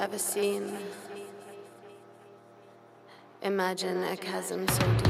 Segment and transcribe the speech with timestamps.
[0.00, 0.78] ever seen.
[3.42, 5.09] Imagine a chasm so deep.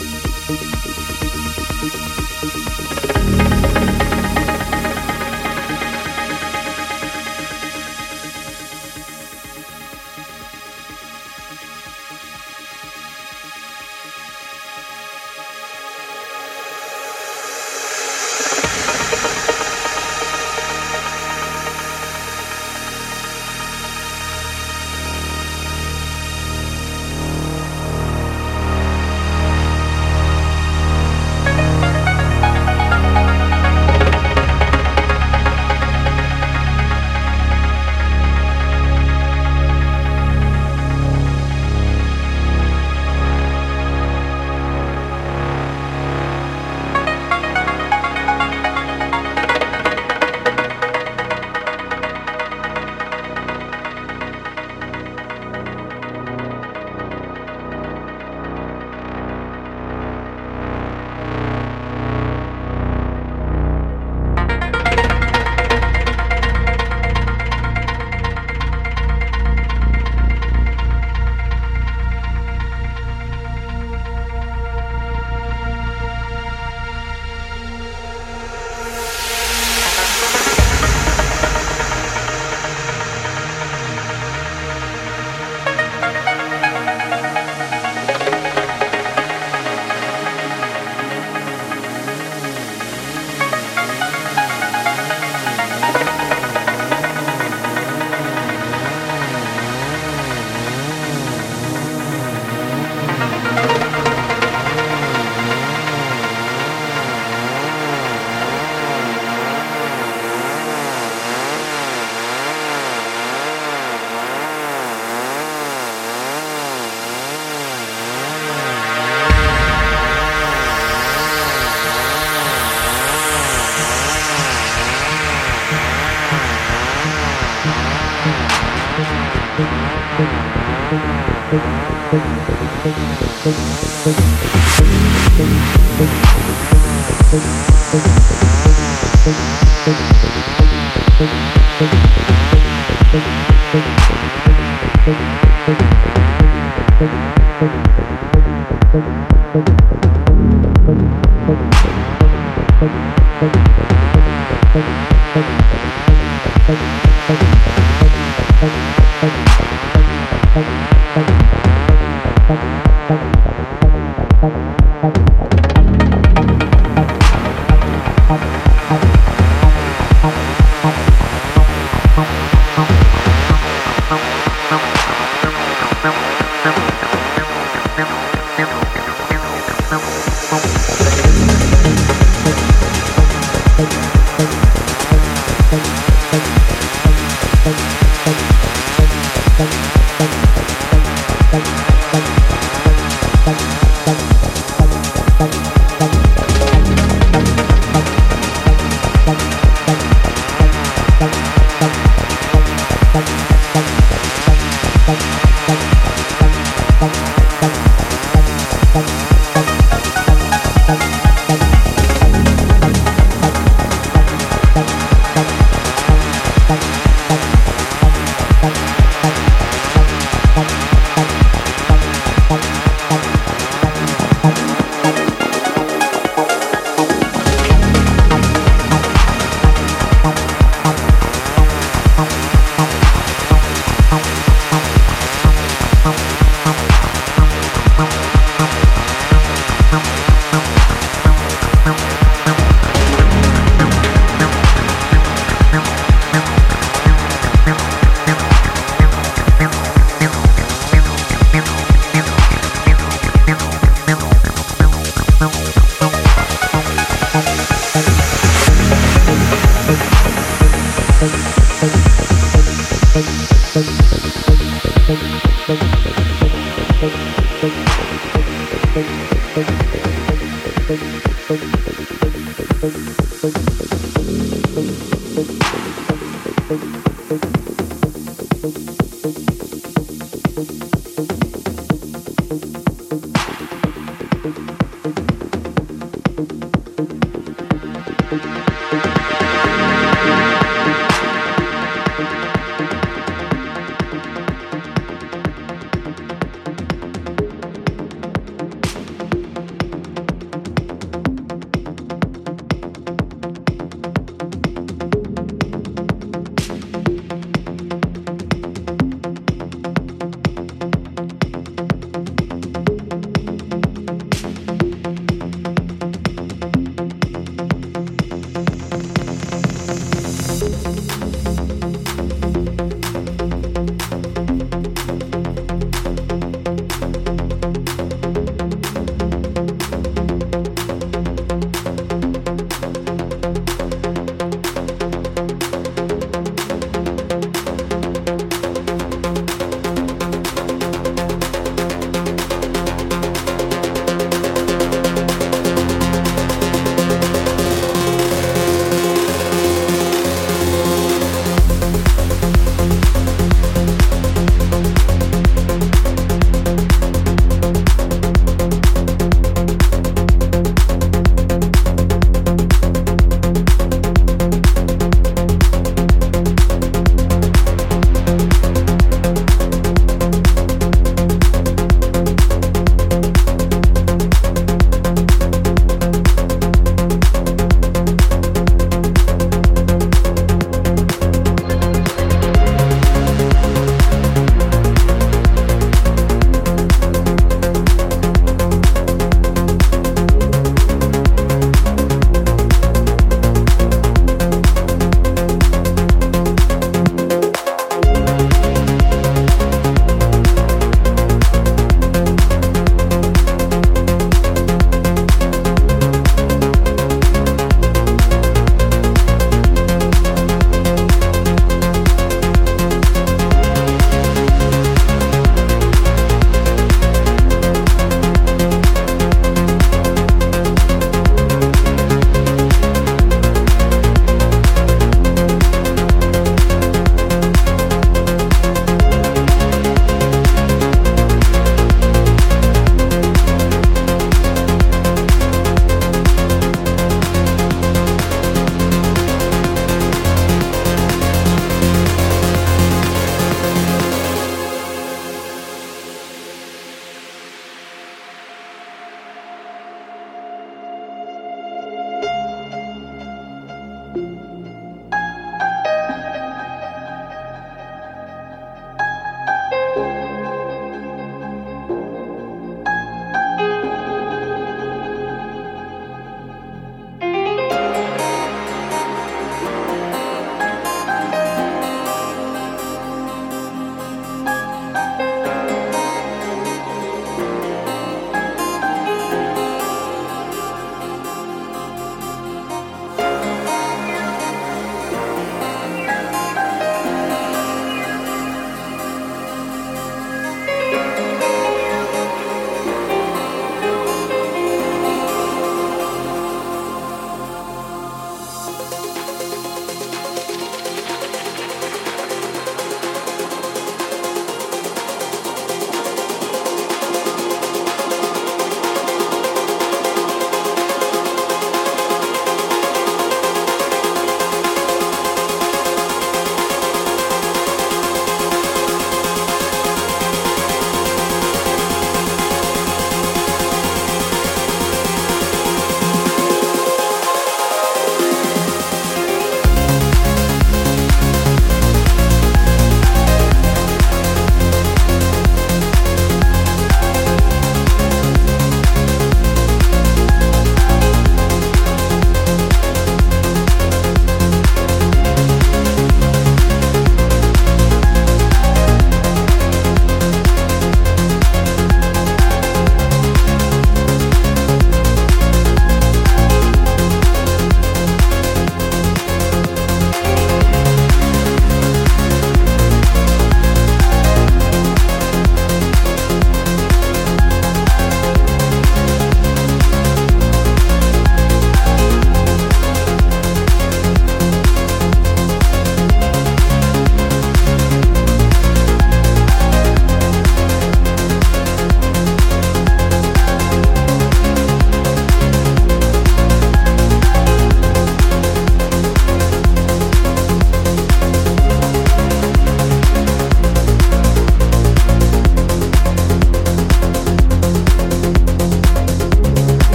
[0.00, 0.25] you.